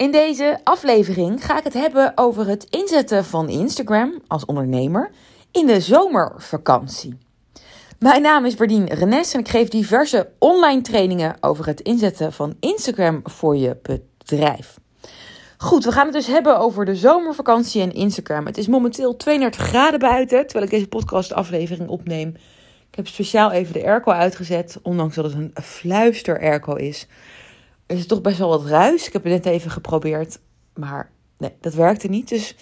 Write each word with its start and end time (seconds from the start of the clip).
In 0.00 0.10
deze 0.10 0.60
aflevering 0.64 1.44
ga 1.44 1.58
ik 1.58 1.64
het 1.64 1.72
hebben 1.72 2.12
over 2.14 2.46
het 2.46 2.64
inzetten 2.64 3.24
van 3.24 3.48
Instagram 3.48 4.22
als 4.26 4.44
ondernemer 4.44 5.10
in 5.50 5.66
de 5.66 5.80
zomervakantie. 5.80 7.18
Mijn 7.98 8.22
naam 8.22 8.44
is 8.44 8.54
Berdien 8.54 8.86
Renes 8.86 9.32
en 9.32 9.40
ik 9.40 9.48
geef 9.48 9.68
diverse 9.68 10.30
online 10.38 10.80
trainingen 10.80 11.36
over 11.40 11.66
het 11.66 11.80
inzetten 11.80 12.32
van 12.32 12.56
Instagram 12.60 13.20
voor 13.24 13.56
je 13.56 13.76
bedrijf. 13.82 14.78
Goed, 15.56 15.84
we 15.84 15.92
gaan 15.92 16.04
het 16.04 16.14
dus 16.14 16.26
hebben 16.26 16.58
over 16.58 16.84
de 16.84 16.96
zomervakantie 16.96 17.82
en 17.82 17.92
Instagram. 17.92 18.46
Het 18.46 18.58
is 18.58 18.66
momenteel 18.66 19.16
32 19.16 19.60
graden 19.66 20.00
buiten, 20.00 20.42
terwijl 20.42 20.64
ik 20.64 20.70
deze 20.70 20.88
podcastaflevering 20.88 21.88
opneem. 21.88 22.28
Ik 22.90 22.96
heb 22.96 23.06
speciaal 23.06 23.50
even 23.50 23.72
de 23.72 23.84
airco 23.84 24.10
uitgezet, 24.10 24.78
ondanks 24.82 25.14
dat 25.14 25.24
het 25.24 25.34
een 25.34 25.52
fluister 25.62 26.40
airco 26.40 26.74
is 26.74 27.06
is 27.90 27.98
het 27.98 28.08
toch 28.08 28.20
best 28.20 28.38
wel 28.38 28.48
wat 28.48 28.64
ruis. 28.64 29.06
Ik 29.06 29.12
heb 29.12 29.24
het 29.24 29.32
net 29.32 29.46
even 29.46 29.70
geprobeerd, 29.70 30.38
maar 30.74 31.10
nee, 31.38 31.52
dat 31.60 31.74
werkte 31.74 32.08
niet. 32.08 32.28
Dus 32.28 32.56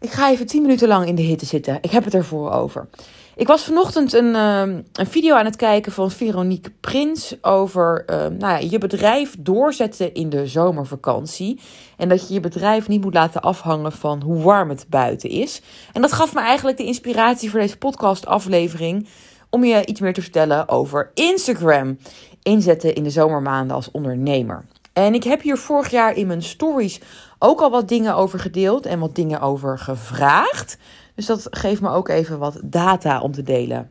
ik 0.00 0.10
ga 0.10 0.30
even 0.30 0.46
10 0.46 0.62
minuten 0.62 0.88
lang 0.88 1.06
in 1.06 1.14
de 1.14 1.22
hitte 1.22 1.46
zitten. 1.46 1.78
Ik 1.80 1.90
heb 1.90 2.04
het 2.04 2.14
ervoor 2.14 2.50
over. 2.50 2.88
Ik 3.36 3.46
was 3.46 3.64
vanochtend 3.64 4.12
een, 4.12 4.34
uh, 4.34 4.60
een 4.92 5.06
video 5.06 5.34
aan 5.34 5.44
het 5.44 5.56
kijken 5.56 5.92
van 5.92 6.10
Veronique 6.10 6.72
Prins 6.80 7.36
over 7.42 8.04
uh, 8.06 8.16
nou 8.16 8.38
ja, 8.38 8.58
je 8.58 8.78
bedrijf 8.78 9.36
doorzetten 9.38 10.14
in 10.14 10.28
de 10.28 10.46
zomervakantie. 10.46 11.60
En 11.96 12.08
dat 12.08 12.28
je 12.28 12.34
je 12.34 12.40
bedrijf 12.40 12.88
niet 12.88 13.00
moet 13.00 13.14
laten 13.14 13.40
afhangen 13.40 13.92
van 13.92 14.22
hoe 14.22 14.42
warm 14.42 14.68
het 14.68 14.86
buiten 14.88 15.30
is. 15.30 15.62
En 15.92 16.00
dat 16.00 16.12
gaf 16.12 16.34
me 16.34 16.40
eigenlijk 16.40 16.76
de 16.76 16.84
inspiratie 16.84 17.50
voor 17.50 17.60
deze 17.60 17.78
podcastaflevering 17.78 19.08
om 19.52 19.64
je 19.64 19.86
iets 19.86 20.00
meer 20.00 20.12
te 20.12 20.22
vertellen 20.22 20.68
over 20.68 21.10
Instagram 21.14 21.98
inzetten 22.42 22.94
in 22.94 23.02
de 23.02 23.10
zomermaanden 23.10 23.76
als 23.76 23.90
ondernemer. 23.90 24.64
En 24.92 25.14
ik 25.14 25.24
heb 25.24 25.42
hier 25.42 25.56
vorig 25.56 25.90
jaar 25.90 26.16
in 26.16 26.26
mijn 26.26 26.42
stories 26.42 27.00
ook 27.38 27.60
al 27.60 27.70
wat 27.70 27.88
dingen 27.88 28.14
over 28.14 28.38
gedeeld 28.38 28.86
en 28.86 28.98
wat 28.98 29.14
dingen 29.14 29.40
over 29.40 29.78
gevraagd. 29.78 30.78
Dus 31.14 31.26
dat 31.26 31.46
geeft 31.50 31.80
me 31.80 31.90
ook 31.90 32.08
even 32.08 32.38
wat 32.38 32.60
data 32.64 33.20
om 33.20 33.32
te 33.32 33.42
delen 33.42 33.90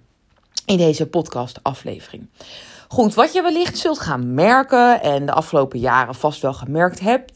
in 0.65 0.77
deze 0.77 1.07
podcast-aflevering. 1.07 2.29
Goed, 2.87 3.13
wat 3.13 3.33
je 3.33 3.41
wellicht 3.41 3.77
zult 3.77 3.99
gaan 3.99 4.33
merken 4.33 5.01
en 5.01 5.25
de 5.25 5.31
afgelopen 5.31 5.79
jaren 5.79 6.15
vast 6.15 6.41
wel 6.41 6.53
gemerkt 6.53 6.99
hebt, 6.99 7.31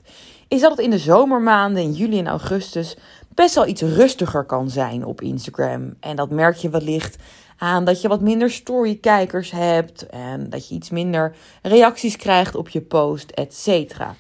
is 0.48 0.62
dat 0.62 0.72
het 0.72 0.80
in 0.80 0.89
de 0.89 0.98
zomermaanden, 0.98 1.84
in 1.84 1.94
juli 1.94 2.20
en 2.20 2.28
augustus, 2.28 2.98
best 3.34 3.56
wel 3.56 3.67
iets 3.67 3.82
rustiger 3.82 4.44
kan 4.44 4.70
zijn 4.70 5.06
op 5.06 5.22
Instagram. 5.22 5.94
En 6.00 6.16
dat 6.16 6.30
merk 6.30 6.56
je 6.56 6.70
wellicht 6.70 7.17
aan 7.58 7.86
dat 7.86 8.02
je 8.02 8.08
wat 8.08 8.22
minder 8.22 8.52
storykijkers 8.52 9.52
hebt 9.52 10.06
en 10.06 10.50
dat 10.50 10.70
je 10.70 10.75
iets 10.75 10.89
minder 10.89 11.36
reacties 11.61 12.16
krijgt 12.16 12.56
op 12.56 12.70
je 12.70 12.81
post, 12.81 13.31
et 13.31 13.53
cetera. 13.53 14.16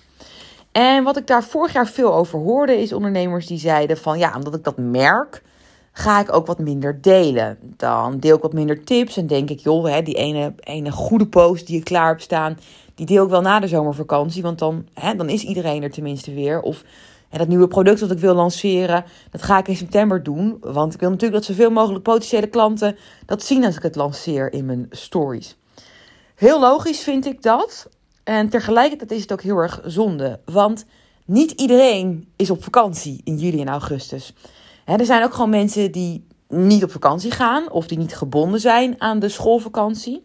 En 0.71 1.03
wat 1.03 1.17
ik 1.17 1.27
daar 1.27 1.43
vorig 1.43 1.73
jaar 1.73 1.87
veel 1.87 2.13
over 2.13 2.39
hoorde, 2.39 2.81
is 2.81 2.93
ondernemers 2.93 3.47
die 3.47 3.57
zeiden 3.57 3.97
van 3.97 4.17
ja, 4.17 4.33
omdat 4.35 4.55
ik 4.55 4.63
dat 4.63 4.77
merk, 4.77 5.43
ga 5.91 6.19
ik 6.19 6.33
ook 6.33 6.45
wat 6.45 6.59
minder 6.59 7.01
delen. 7.01 7.57
Dan 7.61 8.19
deel 8.19 8.35
ik 8.35 8.41
wat 8.41 8.53
minder 8.53 8.83
tips 8.83 9.17
en 9.17 9.27
denk 9.27 9.49
ik, 9.49 9.59
joh, 9.59 9.85
hè, 9.85 10.01
die 10.01 10.15
ene, 10.15 10.53
ene 10.59 10.91
goede 10.91 11.27
post 11.27 11.67
die 11.67 11.77
je 11.77 11.83
klaar 11.83 12.07
hebt 12.07 12.21
staan, 12.21 12.57
die 12.95 13.05
deel 13.05 13.23
ik 13.23 13.29
wel 13.29 13.41
na 13.41 13.59
de 13.59 13.67
zomervakantie, 13.67 14.41
want 14.41 14.59
dan, 14.59 14.87
hè, 14.93 15.15
dan 15.15 15.29
is 15.29 15.43
iedereen 15.43 15.83
er 15.83 15.91
tenminste 15.91 16.33
weer. 16.33 16.61
Of 16.61 16.83
en 17.35 17.41
dat 17.41 17.49
nieuwe 17.49 17.67
product 17.67 17.99
dat 17.99 18.11
ik 18.11 18.19
wil 18.19 18.33
lanceren, 18.33 19.05
dat 19.31 19.41
ga 19.41 19.57
ik 19.57 19.67
in 19.67 19.75
september 19.75 20.23
doen. 20.23 20.57
Want 20.61 20.93
ik 20.93 20.99
wil 20.99 21.09
natuurlijk 21.09 21.45
dat 21.45 21.55
zoveel 21.55 21.71
mogelijk 21.71 22.03
potentiële 22.03 22.47
klanten 22.47 22.97
dat 23.25 23.43
zien 23.43 23.65
als 23.65 23.75
ik 23.75 23.81
het 23.81 23.95
lanceer 23.95 24.53
in 24.53 24.65
mijn 24.65 24.87
stories. 24.89 25.57
Heel 26.35 26.59
logisch 26.59 26.99
vind 26.99 27.25
ik 27.25 27.41
dat. 27.41 27.89
En 28.23 28.49
tegelijkertijd 28.49 29.11
is 29.11 29.21
het 29.21 29.31
ook 29.31 29.41
heel 29.41 29.57
erg 29.57 29.81
zonde. 29.85 30.39
Want 30.45 30.85
niet 31.25 31.51
iedereen 31.51 32.27
is 32.35 32.49
op 32.49 32.63
vakantie 32.63 33.21
in 33.23 33.37
juli 33.37 33.61
en 33.61 33.67
augustus. 33.67 34.33
er 34.85 35.05
zijn 35.05 35.23
ook 35.23 35.33
gewoon 35.33 35.49
mensen 35.49 35.91
die 35.91 36.27
niet 36.47 36.83
op 36.83 36.91
vakantie 36.91 37.31
gaan 37.31 37.71
of 37.71 37.87
die 37.87 37.97
niet 37.97 38.15
gebonden 38.15 38.59
zijn 38.59 39.01
aan 39.01 39.19
de 39.19 39.29
schoolvakantie. 39.29 40.23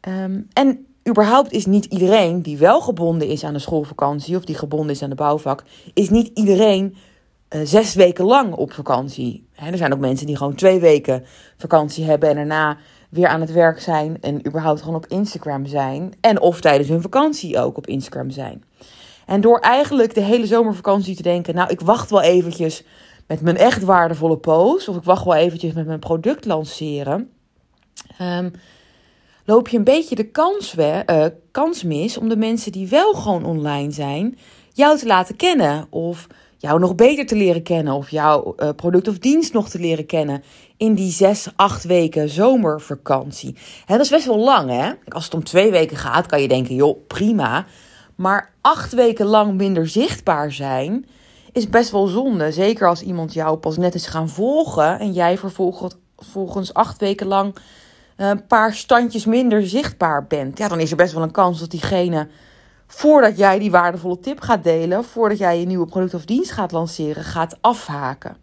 Ehm, 0.00 0.40
en 0.52 0.86
überhaupt 1.08 1.52
is 1.52 1.66
niet 1.66 1.84
iedereen 1.84 2.42
die 2.42 2.58
wel 2.58 2.80
gebonden 2.80 3.28
is 3.28 3.44
aan 3.44 3.52
de 3.52 3.58
schoolvakantie 3.58 4.36
of 4.36 4.44
die 4.44 4.54
gebonden 4.54 4.90
is 4.90 5.02
aan 5.02 5.10
de 5.10 5.16
bouwvak, 5.16 5.64
is 5.94 6.10
niet 6.10 6.30
iedereen 6.34 6.96
uh, 7.50 7.60
zes 7.64 7.94
weken 7.94 8.24
lang 8.24 8.54
op 8.54 8.72
vakantie. 8.72 9.46
er 9.54 9.76
zijn 9.76 9.92
ook 9.92 9.98
mensen 9.98 10.26
die 10.26 10.36
gewoon 10.36 10.54
twee 10.54 10.80
weken 10.80 11.24
vakantie 11.56 12.04
hebben 12.04 12.28
en 12.28 12.34
daarna 12.34 12.76
weer 13.08 13.28
aan 13.28 13.40
het 13.40 13.52
werk 13.52 13.80
zijn 13.80 14.20
en 14.20 14.46
überhaupt 14.46 14.80
gewoon 14.80 14.96
op 14.96 15.06
Instagram 15.06 15.66
zijn. 15.66 16.12
En 16.20 16.40
of 16.40 16.60
tijdens 16.60 16.88
hun 16.88 17.02
vakantie 17.02 17.58
ook 17.58 17.76
op 17.76 17.86
Instagram 17.86 18.30
zijn. 18.30 18.64
En 19.26 19.40
door 19.40 19.58
eigenlijk 19.58 20.14
de 20.14 20.20
hele 20.20 20.46
zomervakantie 20.46 21.16
te 21.16 21.22
denken, 21.22 21.54
nou 21.54 21.70
ik 21.70 21.80
wacht 21.80 22.10
wel 22.10 22.22
eventjes 22.22 22.84
met 23.26 23.40
mijn 23.40 23.56
echt 23.56 23.82
waardevolle 23.82 24.36
post, 24.36 24.88
of 24.88 24.96
ik 24.96 25.02
wacht 25.02 25.24
wel 25.24 25.34
eventjes 25.34 25.72
met 25.72 25.86
mijn 25.86 25.98
product 25.98 26.44
lanceren. 26.44 27.30
Um, 28.20 28.52
loop 29.44 29.68
je 29.68 29.76
een 29.76 29.84
beetje 29.84 30.14
de 30.14 30.30
kans, 30.30 30.74
uh, 30.74 31.26
kans 31.50 31.82
mis 31.82 32.18
om 32.18 32.28
de 32.28 32.36
mensen 32.36 32.72
die 32.72 32.88
wel 32.88 33.14
gewoon 33.14 33.44
online 33.44 33.90
zijn, 33.90 34.38
jou 34.72 34.98
te 34.98 35.06
laten 35.06 35.36
kennen. 35.36 35.86
Of 35.90 36.26
jou 36.62 36.80
nog 36.80 36.94
beter 36.94 37.26
te 37.26 37.36
leren 37.36 37.62
kennen. 37.62 37.94
Of 37.94 38.10
jouw 38.10 38.54
uh, 38.58 38.68
product 38.76 39.08
of 39.08 39.18
dienst 39.18 39.52
nog 39.52 39.68
te 39.68 39.78
leren 39.78 40.06
kennen. 40.06 40.42
In 40.76 40.94
die 40.94 41.10
zes, 41.12 41.48
acht 41.56 41.84
weken 41.84 42.28
zomervakantie. 42.28 43.56
En 43.86 43.96
dat 43.96 44.04
is 44.04 44.10
best 44.10 44.26
wel 44.26 44.38
lang, 44.38 44.70
hè? 44.70 44.92
Als 45.08 45.24
het 45.24 45.34
om 45.34 45.44
twee 45.44 45.70
weken 45.70 45.96
gaat, 45.96 46.26
kan 46.26 46.42
je 46.42 46.48
denken, 46.48 46.74
joh, 46.74 47.06
prima. 47.06 47.66
Maar 48.14 48.52
acht 48.60 48.92
weken 48.92 49.26
lang 49.26 49.54
minder 49.54 49.88
zichtbaar 49.88 50.52
zijn 50.52 51.06
is 51.52 51.68
best 51.68 51.90
wel 51.90 52.06
zonde. 52.06 52.52
Zeker 52.52 52.88
als 52.88 53.02
iemand 53.02 53.32
jou 53.32 53.56
pas 53.56 53.76
net 53.76 53.94
is 53.94 54.06
gaan 54.06 54.28
volgen 54.28 54.98
en 54.98 55.12
jij 55.12 55.38
vervolgens 55.38 56.74
acht 56.74 57.00
weken 57.00 57.26
lang 57.26 57.54
een 58.30 58.46
paar 58.46 58.74
standjes 58.74 59.24
minder 59.24 59.66
zichtbaar 59.66 60.26
bent, 60.26 60.58
ja, 60.58 60.68
dan 60.68 60.80
is 60.80 60.90
er 60.90 60.96
best 60.96 61.12
wel 61.12 61.22
een 61.22 61.30
kans 61.30 61.60
dat 61.60 61.70
diegene, 61.70 62.28
voordat 62.86 63.38
jij 63.38 63.58
die 63.58 63.70
waardevolle 63.70 64.18
tip 64.18 64.40
gaat 64.40 64.64
delen, 64.64 65.04
voordat 65.04 65.38
jij 65.38 65.60
je 65.60 65.66
nieuwe 65.66 65.86
product 65.86 66.14
of 66.14 66.24
dienst 66.24 66.50
gaat 66.50 66.72
lanceren, 66.72 67.24
gaat 67.24 67.58
afhaken. 67.60 68.36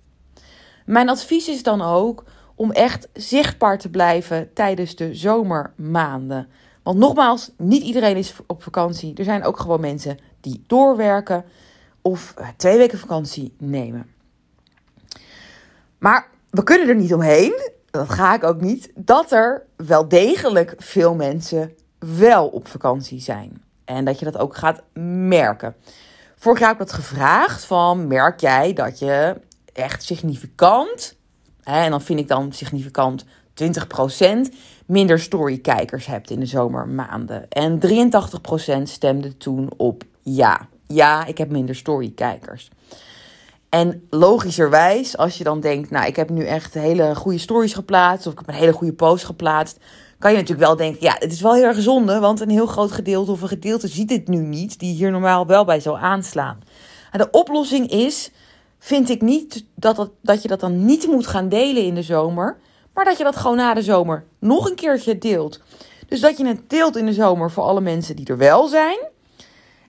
Mijn 0.85 1.09
advies 1.09 1.47
is 1.47 1.63
dan 1.63 1.81
ook 1.81 2.23
om 2.56 2.72
echt 2.72 3.07
zichtbaar 3.13 3.78
te 3.78 3.90
blijven 3.90 4.53
tijdens 4.53 4.95
de 4.95 5.16
zomermaanden. 5.16 6.47
Want 6.84 6.97
nogmaals, 6.97 7.51
niet 7.57 7.84
iedereen 7.84 8.17
is 8.17 8.35
op 8.47 8.63
vakantie. 8.63 9.16
Er 9.16 9.23
zijn 9.23 9.44
ook 9.44 9.59
gewoon 9.59 9.79
mensen 9.79 10.17
die 10.41 10.63
doorwerken 10.67 11.46
of 12.01 12.34
eh, 12.38 12.47
twee 12.57 12.78
weken 12.78 13.00
vakantie 13.00 13.53
nemen. 13.57 14.07
Maar 15.97 16.28
we 16.50 16.63
kunnen 16.63 16.88
er 16.88 16.96
niet 16.96 17.13
omheen 17.13 17.72
dat 17.91 18.09
ga 18.09 18.35
ik 18.35 18.44
ook 18.44 18.61
niet, 18.61 18.91
dat 18.95 19.31
er 19.31 19.66
wel 19.75 20.07
degelijk 20.07 20.73
veel 20.77 21.16
mensen 21.16 21.73
wel 22.00 22.47
op 22.47 22.67
vakantie 22.67 23.19
zijn. 23.19 23.63
En 23.85 24.05
dat 24.05 24.19
je 24.19 24.25
dat 24.25 24.38
ook 24.38 24.55
gaat 24.55 24.81
merken. 25.27 25.75
Vorig 26.35 26.59
jaar 26.59 26.69
heb 26.69 26.81
ik 26.81 26.88
dat 26.88 26.95
gevraagd 26.95 27.66
van, 27.66 28.07
merk 28.07 28.39
jij 28.39 28.73
dat 28.73 28.99
je 28.99 29.35
echt 29.73 30.03
significant, 30.03 31.16
hè, 31.61 31.83
en 31.83 31.89
dan 31.89 32.01
vind 32.01 32.19
ik 32.19 32.28
dan 32.28 32.51
significant 32.51 33.25
20% 33.53 34.55
minder 34.85 35.19
storykijkers 35.19 36.05
hebt 36.05 36.29
in 36.29 36.39
de 36.39 36.45
zomermaanden. 36.45 37.49
En 37.49 37.79
83% 37.79 38.89
stemde 38.89 39.38
toen 39.38 39.69
op 39.78 40.03
ja. 40.22 40.67
Ja, 40.88 41.25
ik 41.25 41.38
heb 41.38 41.49
minder 41.49 41.75
storykijkers. 41.75 42.69
En 43.69 44.07
logischerwijs, 44.09 45.18
als 45.18 45.38
je 45.38 45.44
dan 45.44 45.59
denkt, 45.59 45.90
nou, 45.90 46.07
ik 46.07 46.16
heb 46.16 46.30
nu 46.30 46.46
echt 46.46 46.74
hele 46.74 47.16
goede 47.16 47.38
stories 47.38 47.74
geplaatst, 47.74 48.28
of 48.28 48.34
ik 48.34 48.40
heb 48.40 48.47
een 48.47 48.53
hele 48.53 48.72
goede 48.72 48.94
post 48.94 49.25
geplaatst, 49.25 49.78
kan 50.19 50.31
je 50.31 50.38
natuurlijk 50.38 50.68
wel 50.68 50.75
denken, 50.75 51.02
ja, 51.02 51.16
het 51.19 51.31
is 51.31 51.41
wel 51.41 51.53
heel 51.53 51.63
erg 51.63 51.81
zonde, 51.81 52.19
want 52.19 52.40
een 52.40 52.50
heel 52.50 52.66
groot 52.66 52.91
gedeelte 52.91 53.31
of 53.31 53.41
een 53.41 53.47
gedeelte 53.47 53.88
ziet 53.88 54.08
dit 54.08 54.28
nu 54.28 54.38
niet, 54.38 54.79
die 54.79 54.94
hier 54.94 55.12
normaal 55.12 55.46
wel 55.46 55.66
bij 55.66 55.79
zou 55.79 55.99
aanslaan. 55.99 56.59
En 57.11 57.20
de 57.20 57.29
oplossing 57.32 57.90
is, 57.91 58.32
vind 58.79 59.09
ik 59.09 59.22
niet 59.22 59.66
dat, 59.76 59.96
dat, 59.96 60.11
dat 60.22 60.41
je 60.41 60.47
dat 60.47 60.59
dan 60.59 60.85
niet 60.85 61.08
moet 61.08 61.28
gaan 61.28 61.49
delen 61.49 61.84
in 61.84 61.96
de 61.96 62.03
zomer, 62.03 62.58
maar 62.93 63.05
dat 63.05 63.17
je 63.17 63.23
dat 63.23 63.35
gewoon 63.35 63.58
na 63.58 63.73
de 63.73 63.82
zomer 63.82 64.26
nog 64.40 64.70
een 64.70 64.76
keertje 64.76 65.17
deelt. 65.17 65.59
Dus 66.08 66.20
dat 66.20 66.38
je 66.38 66.47
het 66.47 66.70
deelt 66.70 66.97
in 66.97 67.05
de 67.05 67.14
zomer 67.14 67.52
voor 67.52 67.64
alle 67.64 67.82
mensen 67.82 68.16
die 68.16 68.28
er 68.28 68.38
wel 68.38 68.67
zijn. 68.67 68.97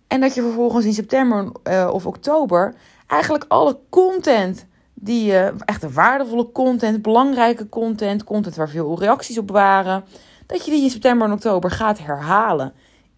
En 0.06 0.20
dat 0.20 0.34
je 0.34 0.42
vervolgens 0.42 0.84
in 0.84 0.92
september 0.92 1.52
uh, 1.64 1.90
of 1.92 2.06
oktober 2.06 2.74
eigenlijk 3.10 3.44
alle 3.48 3.78
content 3.88 4.66
die 4.94 5.24
je, 5.24 5.54
echt 5.64 5.92
waardevolle 5.92 6.52
content, 6.52 7.02
belangrijke 7.02 7.68
content, 7.68 8.24
content 8.24 8.56
waar 8.56 8.68
veel 8.68 8.98
reacties 8.98 9.38
op 9.38 9.50
waren, 9.50 10.04
dat 10.46 10.64
je 10.64 10.70
die 10.70 10.82
in 10.82 10.90
september 10.90 11.26
en 11.26 11.32
oktober 11.32 11.70
gaat 11.70 11.98
herhalen. 11.98 12.72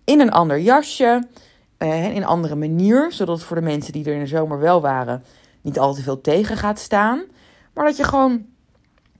In 0.04 0.20
een 0.20 0.30
ander 0.30 0.60
jasje, 0.60 1.28
eh, 1.76 2.04
in 2.04 2.16
een 2.16 2.26
andere 2.26 2.54
manier, 2.54 3.12
zodat 3.12 3.36
het 3.36 3.46
voor 3.46 3.56
de 3.56 3.62
mensen 3.62 3.92
die 3.92 4.04
er 4.04 4.14
in 4.14 4.20
de 4.20 4.26
zomer 4.26 4.58
wel 4.58 4.80
waren 4.80 5.24
niet 5.62 5.78
al 5.78 5.94
te 5.94 6.02
veel 6.02 6.20
tegen 6.20 6.56
gaat 6.56 6.78
staan. 6.78 7.22
Maar 7.74 7.84
dat 7.84 7.96
je 7.96 8.04
gewoon 8.04 8.44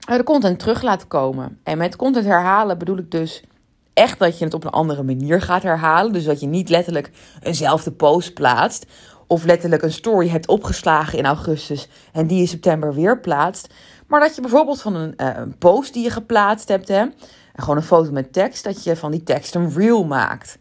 eh, 0.07 0.17
de 0.17 0.23
content 0.23 0.59
terug 0.59 0.81
laat 0.81 1.07
komen. 1.07 1.59
En 1.63 1.77
met 1.77 1.95
content 1.95 2.25
herhalen 2.25 2.77
bedoel 2.77 2.97
ik 2.97 3.11
dus 3.11 3.43
echt 3.93 4.19
dat 4.19 4.37
je 4.37 4.45
het 4.45 4.53
op 4.53 4.63
een 4.63 4.71
andere 4.71 5.03
manier 5.03 5.41
gaat 5.41 5.63
herhalen. 5.63 6.13
Dus 6.13 6.23
dat 6.23 6.39
je 6.39 6.47
niet 6.47 6.69
letterlijk 6.69 7.11
eenzelfde 7.41 7.91
post 7.91 8.33
plaatst. 8.33 8.85
Of 9.33 9.45
letterlijk 9.45 9.81
een 9.81 9.91
story 9.91 10.29
hebt 10.29 10.47
opgeslagen 10.47 11.17
in 11.17 11.25
augustus 11.25 11.87
en 12.11 12.27
die 12.27 12.39
in 12.39 12.47
september 12.47 12.93
weer 12.93 13.19
plaatst. 13.19 13.73
Maar 14.07 14.19
dat 14.19 14.35
je 14.35 14.41
bijvoorbeeld 14.41 14.81
van 14.81 14.95
een, 14.95 15.13
uh, 15.17 15.27
een 15.35 15.57
post 15.57 15.93
die 15.93 16.03
je 16.03 16.09
geplaatst 16.09 16.67
hebt, 16.67 16.87
hè, 16.87 17.05
gewoon 17.55 17.77
een 17.77 17.83
foto 17.83 18.11
met 18.11 18.33
tekst, 18.33 18.63
dat 18.63 18.83
je 18.83 18.95
van 18.95 19.11
die 19.11 19.23
tekst 19.23 19.55
een 19.55 19.73
reel 19.73 20.03
maakt. 20.03 20.57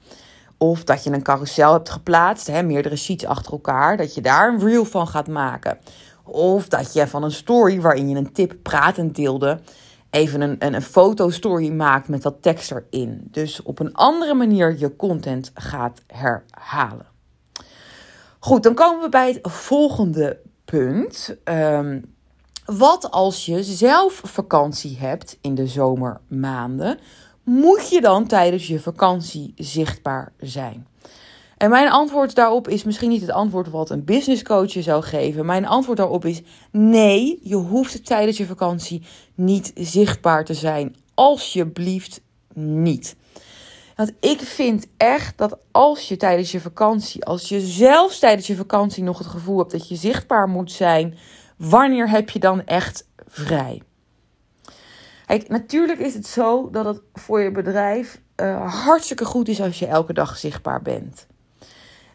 Of 0.59 0.85
dat 0.85 1.05
je 1.05 1.11
een 1.11 1.23
carousel 1.23 1.73
hebt 1.73 1.91
geplaatst, 1.91 2.47
hè, 2.47 2.63
meerdere 2.63 2.97
sheets 2.97 3.27
achter 3.27 3.53
elkaar, 3.53 3.97
dat 3.97 4.15
je 4.15 4.21
daar 4.21 4.49
een 4.49 4.61
reel 4.61 4.85
van 4.85 5.09
gaat 5.09 5.29
maken. 5.29 5.79
Of 6.25 6.69
dat 6.69 6.93
je 6.93 7.07
van 7.07 7.23
een 7.23 7.33
story 7.33 7.81
waarin 7.81 8.09
je 8.09 8.17
een 8.17 8.33
tip 8.33 8.55
pratend 8.63 9.15
deelde, 9.15 9.61
even 10.11 10.41
een, 10.41 10.57
een, 10.59 10.75
een 10.75 10.83
fotostory 10.83 11.71
maakt 11.71 12.09
met 12.09 12.23
dat 12.23 12.43
tekst 12.43 12.71
erin. 12.71 13.29
Dus 13.31 13.63
op 13.63 13.79
een 13.79 13.95
andere 13.95 14.35
manier 14.35 14.79
je 14.79 14.97
content 14.97 15.51
gaat 15.55 16.01
herhalen. 16.07 17.12
Goed, 18.44 18.62
dan 18.62 18.75
komen 18.75 19.03
we 19.03 19.09
bij 19.09 19.29
het 19.29 19.39
volgende 19.43 20.41
punt. 20.65 21.37
Ehm, 21.44 22.00
wat 22.65 23.11
als 23.11 23.47
je 23.47 23.62
zelf 23.62 24.21
vakantie 24.25 24.99
hebt 24.99 25.39
in 25.41 25.55
de 25.55 25.67
zomermaanden? 25.67 26.99
Moet 27.43 27.89
je 27.89 28.00
dan 28.00 28.27
tijdens 28.27 28.67
je 28.67 28.81
vakantie 28.81 29.53
zichtbaar 29.56 30.33
zijn? 30.41 30.87
En 31.56 31.71
mijn 31.71 31.91
antwoord 31.91 32.35
daarop 32.35 32.69
is 32.69 32.85
misschien 32.85 33.09
niet 33.09 33.21
het 33.21 33.31
antwoord 33.31 33.71
wat 33.71 33.91
een 33.91 34.05
business 34.05 34.43
coach 34.43 34.73
je 34.73 34.83
zou 34.83 35.03
geven. 35.03 35.47
Mijn 35.47 35.67
antwoord 35.67 35.99
daarop 35.99 36.25
is 36.25 36.43
nee, 36.71 37.41
je 37.43 37.56
hoeft 37.56 38.05
tijdens 38.05 38.37
je 38.37 38.47
vakantie 38.47 39.03
niet 39.35 39.73
zichtbaar 39.75 40.44
te 40.44 40.55
zijn. 40.55 40.97
Alsjeblieft 41.15 42.21
niet. 42.55 43.17
Want 44.03 44.15
ik 44.21 44.41
vind 44.41 44.87
echt 44.97 45.39
dat 45.39 45.59
als 45.71 46.09
je 46.09 46.17
tijdens 46.17 46.53
je 46.53 46.61
vakantie, 46.61 47.25
als 47.25 47.49
je 47.49 47.61
zelfs 47.61 48.19
tijdens 48.19 48.47
je 48.47 48.57
vakantie 48.57 49.03
nog 49.03 49.19
het 49.19 49.27
gevoel 49.27 49.59
hebt 49.59 49.71
dat 49.71 49.89
je 49.89 49.97
zichtbaar 49.97 50.49
moet 50.49 50.73
zijn, 50.73 51.19
wanneer 51.57 52.11
heb 52.11 52.31
je 52.31 52.39
dan 52.39 52.67
echt 52.67 53.09
vrij? 53.27 53.83
Kijk, 55.27 55.49
natuurlijk 55.49 55.99
is 55.99 56.15
het 56.15 56.27
zo 56.27 56.71
dat 56.71 56.85
het 56.85 57.01
voor 57.15 57.41
je 57.41 57.51
bedrijf 57.51 58.21
uh, 58.37 58.85
hartstikke 58.85 59.25
goed 59.25 59.49
is 59.49 59.61
als 59.61 59.79
je 59.79 59.87
elke 59.87 60.13
dag 60.13 60.37
zichtbaar 60.37 60.83
bent. 60.83 61.27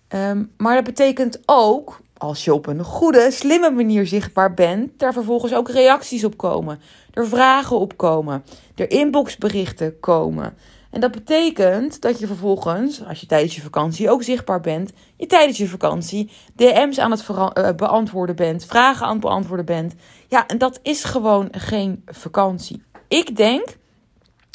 Um, 0.10 0.52
maar 0.58 0.76
dat 0.76 0.84
betekent 0.84 1.40
ook, 1.46 2.00
als 2.18 2.46
je 2.46 2.54
op 2.54 2.68
een 2.68 2.84
goede, 2.84 3.32
slimme 3.32 3.72
manier 3.72 4.08
zichtbaar 4.08 4.54
bent, 4.54 5.00
daar 5.00 5.14
vervolgens 5.14 5.54
ook 5.54 5.70
reacties 5.70 6.24
op 6.24 6.38
komen, 6.38 6.80
er 7.14 7.28
vragen 7.28 7.80
op 7.80 7.98
komen, 7.98 8.44
er 8.76 8.92
inboxberichten 8.92 10.00
komen. 10.00 10.58
En 10.92 11.00
dat 11.00 11.12
betekent 11.12 12.02
dat 12.02 12.20
je 12.20 12.28
vervolgens, 12.28 13.06
als 13.06 13.20
je 13.20 13.26
tijdens 13.26 13.56
je 13.56 13.62
vakantie 13.62 14.10
ook 14.10 14.24
zichtbaar 14.24 14.62
bent, 14.62 14.92
je 15.16 15.26
tijdens 15.26 15.58
je 15.58 15.68
vakantie 15.68 16.32
DM's 16.56 17.00
aan 17.00 17.12
het 17.12 17.28
uh, 17.30 17.70
beantwoorden 17.76 18.36
bent, 18.36 18.66
vragen 18.66 19.06
aan 19.06 19.12
het 19.12 19.22
beantwoorden 19.22 19.66
bent. 19.66 19.96
Ja, 20.28 20.48
en 20.48 20.58
dat 20.58 20.80
is 20.84 21.04
gewoon 21.04 21.48
geen 21.52 22.04
vakantie. 22.06 22.84
Ik 23.08 23.36
denk, 23.36 23.78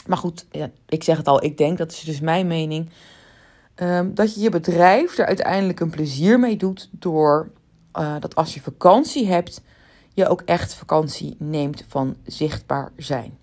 maar 0.06 0.18
goed, 0.18 0.46
ik 0.88 1.02
zeg 1.02 1.16
het 1.16 1.28
al, 1.28 1.44
ik 1.44 1.58
denk, 1.58 1.78
dat 1.78 1.92
is 1.92 2.00
dus 2.00 2.20
mijn 2.20 2.46
mening, 2.46 2.90
um, 3.76 4.14
dat 4.14 4.34
je 4.34 4.40
je 4.40 4.50
bedrijf 4.50 5.18
er 5.18 5.26
uiteindelijk 5.26 5.80
een 5.80 5.90
plezier 5.90 6.40
mee 6.40 6.56
doet 6.56 6.88
door 6.92 7.50
uh, 7.98 8.14
dat 8.20 8.34
als 8.34 8.54
je 8.54 8.60
vakantie 8.60 9.26
hebt, 9.26 9.62
je 10.14 10.28
ook 10.28 10.40
echt 10.40 10.74
vakantie 10.74 11.36
neemt 11.38 11.84
van 11.88 12.16
zichtbaar 12.24 12.92
zijn. 12.96 13.38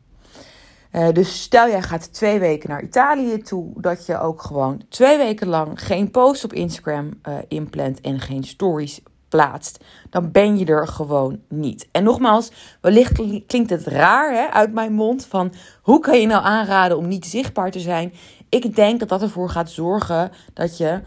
Uh, 0.91 1.11
dus 1.11 1.41
stel 1.41 1.67
jij 1.67 1.81
gaat 1.81 2.13
twee 2.13 2.39
weken 2.39 2.69
naar 2.69 2.83
Italië 2.83 3.37
toe, 3.41 3.71
dat 3.75 4.05
je 4.05 4.19
ook 4.19 4.41
gewoon 4.41 4.81
twee 4.89 5.17
weken 5.17 5.47
lang 5.47 5.85
geen 5.85 6.11
post 6.11 6.43
op 6.43 6.53
Instagram 6.53 7.19
uh, 7.23 7.35
inplant 7.47 8.01
en 8.01 8.19
geen 8.19 8.43
stories 8.43 9.01
plaatst, 9.29 9.83
dan 10.09 10.31
ben 10.31 10.57
je 10.57 10.65
er 10.65 10.87
gewoon 10.87 11.39
niet. 11.49 11.87
En 11.91 12.03
nogmaals, 12.03 12.51
wellicht 12.81 13.13
klinkt 13.47 13.69
het 13.69 13.87
raar 13.87 14.33
hè, 14.33 14.47
uit 14.51 14.73
mijn 14.73 14.93
mond 14.93 15.25
van 15.25 15.53
hoe 15.81 15.99
kan 15.99 16.19
je 16.19 16.27
nou 16.27 16.43
aanraden 16.43 16.97
om 16.97 17.07
niet 17.07 17.25
zichtbaar 17.25 17.71
te 17.71 17.79
zijn? 17.79 18.13
Ik 18.49 18.75
denk 18.75 18.99
dat 18.99 19.09
dat 19.09 19.21
ervoor 19.21 19.49
gaat 19.49 19.69
zorgen 19.69 20.31
dat 20.53 20.77
je 20.77 21.01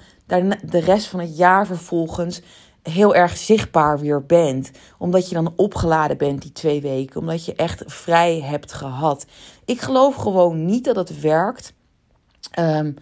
de 0.64 0.80
rest 0.80 1.06
van 1.06 1.20
het 1.20 1.36
jaar 1.36 1.66
vervolgens 1.66 2.42
heel 2.82 3.14
erg 3.14 3.36
zichtbaar 3.36 3.98
weer 3.98 4.26
bent. 4.26 4.70
Omdat 4.98 5.28
je 5.28 5.34
dan 5.34 5.52
opgeladen 5.56 6.16
bent 6.16 6.42
die 6.42 6.52
twee 6.52 6.80
weken. 6.80 7.20
Omdat 7.20 7.44
je 7.44 7.54
echt 7.54 7.82
vrij 7.86 8.40
hebt 8.40 8.72
gehad. 8.72 9.26
Ik 9.64 9.80
geloof 9.80 10.14
gewoon 10.14 10.64
niet 10.64 10.84
dat 10.84 10.96
het 10.96 11.20
werkt 11.20 11.72
um, 12.58 12.94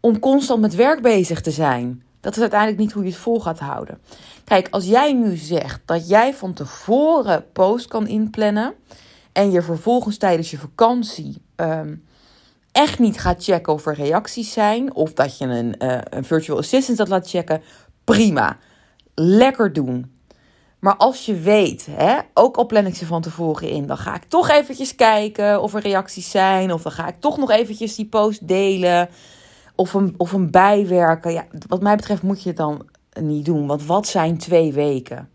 om 0.00 0.18
constant 0.18 0.60
met 0.60 0.74
werk 0.74 1.02
bezig 1.02 1.40
te 1.40 1.50
zijn. 1.50 2.02
Dat 2.20 2.34
is 2.34 2.40
uiteindelijk 2.40 2.80
niet 2.80 2.92
hoe 2.92 3.02
je 3.02 3.10
het 3.10 3.18
vol 3.18 3.40
gaat 3.40 3.58
houden. 3.58 3.98
Kijk, 4.44 4.68
als 4.70 4.84
jij 4.84 5.12
nu 5.12 5.36
zegt 5.36 5.80
dat 5.84 6.08
jij 6.08 6.34
van 6.34 6.52
tevoren 6.52 7.44
post 7.52 7.88
kan 7.88 8.06
inplannen. 8.06 8.74
En 9.32 9.50
je 9.50 9.62
vervolgens 9.62 10.16
tijdens 10.16 10.50
je 10.50 10.58
vakantie 10.58 11.42
um, 11.56 12.04
echt 12.72 12.98
niet 12.98 13.20
gaat 13.20 13.44
checken 13.44 13.72
of 13.72 13.86
er 13.86 13.94
reacties 13.94 14.52
zijn. 14.52 14.94
Of 14.94 15.12
dat 15.12 15.38
je 15.38 15.44
een, 15.44 15.74
uh, 15.78 15.98
een 16.10 16.24
virtual 16.24 16.58
assistant 16.58 16.98
dat 16.98 17.08
laat 17.08 17.28
checken. 17.28 17.62
Prima 18.04 18.58
lekker 19.14 19.72
doen. 19.72 20.12
Maar 20.84 20.96
als 20.96 21.26
je 21.26 21.34
weet, 21.34 21.86
hè, 21.90 22.18
ook 22.34 22.56
al 22.56 22.66
plan 22.66 22.86
ik 22.86 22.94
ze 22.94 23.06
van 23.06 23.22
tevoren 23.22 23.68
in, 23.68 23.86
dan 23.86 23.96
ga 23.96 24.14
ik 24.14 24.24
toch 24.24 24.50
eventjes 24.50 24.94
kijken 24.94 25.62
of 25.62 25.74
er 25.74 25.80
reacties 25.80 26.30
zijn. 26.30 26.72
Of 26.72 26.82
dan 26.82 26.92
ga 26.92 27.08
ik 27.08 27.20
toch 27.20 27.36
nog 27.36 27.50
eventjes 27.50 27.94
die 27.94 28.06
post 28.06 28.48
delen. 28.48 29.08
Of 29.74 29.94
een, 29.94 30.14
of 30.16 30.32
een 30.32 30.50
bijwerken. 30.50 31.32
Ja, 31.32 31.44
wat 31.68 31.82
mij 31.82 31.96
betreft 31.96 32.22
moet 32.22 32.42
je 32.42 32.48
het 32.48 32.56
dan 32.58 32.86
niet 33.20 33.44
doen. 33.44 33.66
Want 33.66 33.86
wat 33.86 34.06
zijn 34.06 34.38
twee 34.38 34.72
weken 34.72 35.28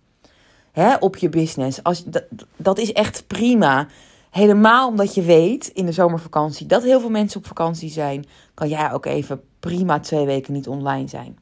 hè, 0.72 0.96
op 0.96 1.18
je 1.18 1.30
business? 1.30 1.84
Als, 1.84 2.04
dat, 2.04 2.26
dat 2.56 2.78
is 2.78 2.94
echt 2.94 3.28
prima. 3.28 3.88
Helemaal 4.30 4.88
omdat 4.88 5.16
je 5.16 5.22
weet 5.22 5.68
in 5.68 5.86
de 5.86 5.92
zomervakantie 5.92 6.66
dat 6.66 6.84
heel 6.84 7.00
veel 7.00 7.10
mensen 7.10 7.40
op 7.40 7.48
vakantie 7.48 7.90
zijn, 7.90 8.26
kan 8.54 8.68
jij 8.68 8.92
ook 8.92 9.06
even 9.06 9.42
prima 9.60 10.00
twee 10.00 10.26
weken 10.26 10.54
niet 10.54 10.68
online 10.68 11.08
zijn. 11.08 11.38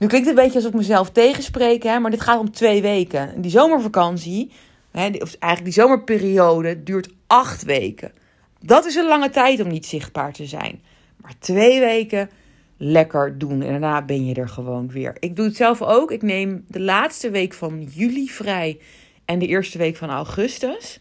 Nu 0.00 0.06
klinkt 0.06 0.28
het 0.28 0.36
een 0.36 0.42
beetje 0.42 0.58
alsof 0.58 0.72
ik 0.72 0.78
mezelf 0.78 1.10
tegenspreek, 1.10 1.82
hè, 1.82 1.98
maar 1.98 2.10
dit 2.10 2.20
gaat 2.20 2.38
om 2.38 2.50
twee 2.50 2.82
weken. 2.82 3.42
Die 3.42 3.50
zomervakantie, 3.50 4.50
hè, 4.90 5.06
of 5.06 5.34
eigenlijk 5.38 5.64
die 5.64 5.82
zomerperiode, 5.82 6.82
duurt 6.82 7.08
acht 7.26 7.62
weken. 7.62 8.12
Dat 8.60 8.84
is 8.84 8.94
een 8.94 9.06
lange 9.06 9.30
tijd 9.30 9.60
om 9.60 9.68
niet 9.68 9.86
zichtbaar 9.86 10.32
te 10.32 10.46
zijn. 10.46 10.80
Maar 11.16 11.34
twee 11.38 11.80
weken 11.80 12.30
lekker 12.76 13.38
doen 13.38 13.62
en 13.62 13.70
daarna 13.70 14.02
ben 14.02 14.26
je 14.26 14.34
er 14.34 14.48
gewoon 14.48 14.90
weer. 14.90 15.16
Ik 15.18 15.36
doe 15.36 15.44
het 15.44 15.56
zelf 15.56 15.82
ook. 15.82 16.10
Ik 16.10 16.22
neem 16.22 16.64
de 16.68 16.80
laatste 16.80 17.30
week 17.30 17.52
van 17.52 17.82
juli 17.82 18.28
vrij 18.28 18.80
en 19.24 19.38
de 19.38 19.46
eerste 19.46 19.78
week 19.78 19.96
van 19.96 20.10
augustus. 20.10 21.00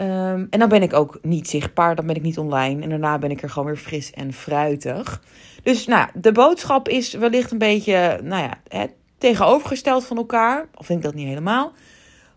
Um, 0.00 0.46
en 0.50 0.58
dan 0.58 0.68
ben 0.68 0.82
ik 0.82 0.92
ook 0.92 1.18
niet 1.22 1.48
zichtbaar, 1.48 1.94
dan 1.94 2.06
ben 2.06 2.14
ik 2.14 2.22
niet 2.22 2.38
online. 2.38 2.82
En 2.82 2.88
daarna 2.88 3.18
ben 3.18 3.30
ik 3.30 3.42
er 3.42 3.50
gewoon 3.50 3.68
weer 3.68 3.76
fris 3.76 4.10
en 4.10 4.32
fruitig. 4.32 5.22
Dus 5.62 5.86
nou, 5.86 6.08
de 6.14 6.32
boodschap 6.32 6.88
is 6.88 7.12
wellicht 7.12 7.50
een 7.50 7.58
beetje 7.58 8.20
nou 8.22 8.42
ja, 8.42 8.60
hè, 8.68 8.86
tegenovergesteld 9.18 10.04
van 10.04 10.16
elkaar. 10.16 10.68
Of 10.74 10.86
vind 10.86 10.98
ik 10.98 11.04
dat 11.04 11.14
niet 11.14 11.28
helemaal. 11.28 11.72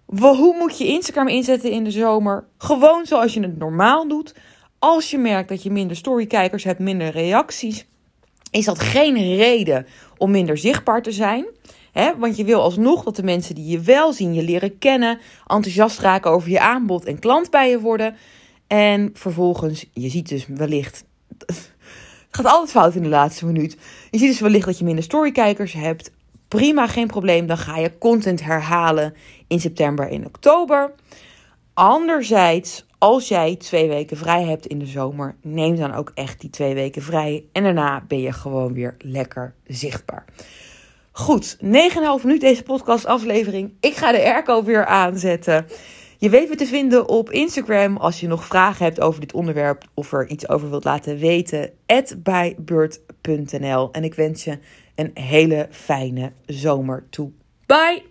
Hoe 0.06 0.56
moet 0.60 0.78
je 0.78 0.88
Instagram 0.88 1.28
inzetten 1.28 1.72
in 1.72 1.84
de 1.84 1.92
zomer? 1.92 2.48
Gewoon 2.58 3.06
zoals 3.06 3.34
je 3.34 3.42
het 3.42 3.58
normaal 3.58 4.08
doet. 4.08 4.36
Als 4.80 5.12
je 5.12 5.18
merkt 5.18 5.50
dat 5.50 5.64
je 5.64 5.72
minder 5.72 5.96
storykijkers 5.96 6.64
hebt, 6.64 6.80
minder 6.80 7.12
reacties, 7.12 7.86
is 8.52 8.66
dat 8.66 8.80
geen 8.80 9.36
reden 9.36 9.86
om 10.18 10.32
minder 10.32 10.58
zichtbaar 10.58 11.02
te 11.02 11.12
zijn. 11.12 11.46
Want 11.94 12.38
je 12.38 12.44
wil 12.44 12.62
alsnog 12.62 13.04
dat 13.04 13.16
de 13.16 13.24
mensen 13.24 13.56
die 13.56 13.68
je 13.68 13.80
wel 13.80 14.14
zien, 14.14 14.34
je 14.34 14.44
leren 14.44 14.78
kennen, 14.78 15.20
enthousiast 15.48 16.00
raken 16.00 16.32
over 16.32 16.50
je 16.50 16.60
aanbod 16.60 17.06
en 17.06 17.20
klant 17.20 17.50
bij 17.50 17.70
je 17.70 17.80
worden. 17.80 18.16
En 18.68 19.10
vervolgens, 19.14 19.86
je 19.94 20.10
ziet 20.10 20.30
dus 20.30 20.46
wellicht. 20.48 21.06
Het 21.38 21.72
gaat 22.32 22.46
altijd 22.46 22.72
fout 22.72 22.96
in 22.96 23.04
de 23.04 23.10
laatste 23.10 23.46
minuut. 23.46 23.78
Je 24.12 24.18
ziet 24.18 24.30
dus 24.30 24.40
wellicht 24.40 24.66
dat 24.66 24.78
je 24.78 24.84
minder 24.84 25.04
storykijkers 25.04 25.74
hebt. 25.74 26.12
Prima, 26.48 26.88
geen 26.88 27.08
probleem. 27.08 27.48
Dan 27.48 27.58
ga 27.58 27.78
je 27.78 27.98
content 27.98 28.44
herhalen 28.44 29.14
in 29.48 29.60
september 29.60 30.12
en 30.12 30.26
oktober. 30.26 30.94
Anderzijds, 31.74 32.86
als 32.98 33.28
jij 33.28 33.56
twee 33.56 33.88
weken 33.88 34.18
vrij 34.18 34.44
hebt 34.44 34.66
in 34.66 34.80
de 34.80 34.86
zomer, 34.86 35.36
neem 35.42 35.76
dan 35.76 35.94
ook 35.94 36.12
echt 36.14 36.42
die 36.42 36.50
twee 36.50 36.74
weken 36.74 37.02
vrij. 37.02 37.44
En 37.52 37.64
daarna 37.64 38.04
ben 38.08 38.20
je 38.20 38.32
gewoon 38.32 38.74
weer 38.74 38.96
lekker 39.00 39.54
zichtbaar. 39.68 40.26
Goed, 41.14 41.58
9,5 41.58 41.62
minuut 42.24 42.42
deze 42.42 42.64
podcastaflevering. 42.64 43.74
Ik 43.80 43.96
ga 43.96 44.12
de 44.12 44.24
airco 44.24 44.64
weer 44.64 44.86
aanzetten. 44.86 45.66
Je 46.18 46.30
weet 46.30 46.50
me 46.50 46.56
te 46.56 46.66
vinden 46.66 47.10
op 47.10 47.32
Instagram 47.32 47.98
als 47.98 48.20
je 48.20 48.28
nog 48.28 48.46
vragen 48.46 48.86
hebt 48.86 49.02
over 49.02 49.20
dit 49.20 49.34
onderwerp 49.34 49.84
of 49.94 50.14
er 50.14 50.28
iets 50.28 50.50
over 50.50 50.70
wilt 50.70 50.84
laten 50.84 51.18
weten. 51.18 51.72
bijbeurt.nl 52.18 53.92
En 53.92 54.04
ik 54.04 54.14
wens 54.14 54.44
je 54.44 54.60
een 54.96 55.12
hele 55.14 55.68
fijne 55.72 56.32
zomer 56.46 57.06
toe. 57.10 57.32
Bye! 57.66 58.11